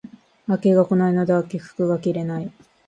[0.47, 2.51] 秋が来ないので秋服が着れない